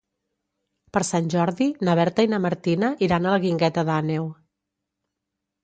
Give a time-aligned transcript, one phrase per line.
[0.95, 4.29] Per Sant Jordi na Berta i na Martina iran a la Guingueta d'Àneu.